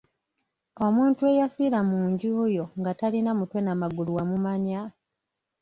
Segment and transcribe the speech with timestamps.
[0.85, 4.81] Omuntu eyafiira mu nju yo nga talina mutwe na magulu wamumanya?